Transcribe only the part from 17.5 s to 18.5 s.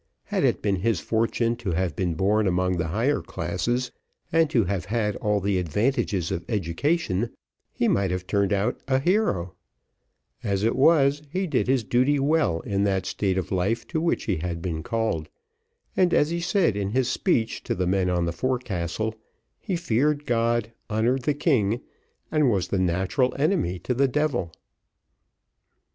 to the men on the